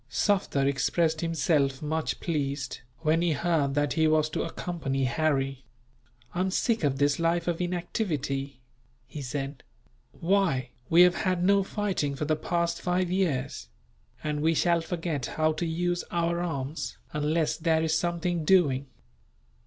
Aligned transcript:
Sufder 0.09 0.65
expressed 0.65 1.21
himself 1.21 1.79
much 1.79 2.19
pleased, 2.19 2.79
when 3.01 3.21
he 3.21 3.33
heard 3.33 3.75
that 3.75 3.93
he 3.93 4.07
was 4.07 4.31
to 4.31 4.41
accompany 4.41 5.03
Harry. 5.03 5.63
"I 6.33 6.39
am 6.39 6.49
sick 6.49 6.83
of 6.83 6.97
this 6.97 7.19
life 7.19 7.47
of 7.47 7.61
inactivity," 7.61 8.61
he 9.05 9.21
said. 9.21 9.61
"Why, 10.11 10.71
we 10.89 11.03
have 11.03 11.17
had 11.17 11.43
no 11.43 11.61
fighting 11.61 12.15
for 12.15 12.25
the 12.25 12.35
past 12.35 12.81
five 12.81 13.11
years; 13.11 13.67
and 14.23 14.41
we 14.41 14.55
shall 14.55 14.81
forget 14.81 15.27
how 15.27 15.53
to 15.53 15.67
use 15.67 16.03
our 16.09 16.41
arms, 16.41 16.97
unless 17.13 17.55
there 17.57 17.83
is 17.83 17.95
something 17.95 18.43
doing. 18.43 18.87